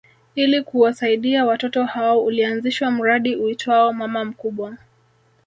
[0.35, 4.77] Ili kuwasaidia watoto hao ulianzishwa mradi uitwao Mama Mkubwa